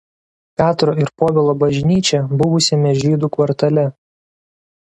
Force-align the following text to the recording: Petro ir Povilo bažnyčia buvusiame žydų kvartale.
Petro 0.61 0.95
ir 1.01 1.11
Povilo 1.23 1.53
bažnyčia 1.65 2.23
buvusiame 2.41 2.97
žydų 3.05 3.33
kvartale. 3.39 3.87